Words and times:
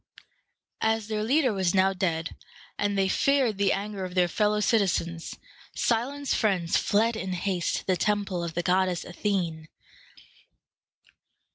As 0.81 1.09
their 1.09 1.23
leader 1.23 1.53
was 1.53 1.75
now 1.75 1.93
dead, 1.93 2.35
and 2.75 2.97
they 2.97 3.07
feared 3.07 3.59
the 3.59 3.71
anger 3.71 4.03
of 4.03 4.15
their 4.15 4.27
fellow 4.27 4.59
citizens, 4.59 5.35
Cylon's 5.75 6.33
friends 6.33 6.75
fled 6.75 7.15
in 7.15 7.33
haste 7.33 7.75
to 7.75 7.85
the 7.85 7.97
temple 7.97 8.43
of 8.43 8.55
the 8.55 8.63
goddess 8.63 9.05
Athene. 9.05 9.67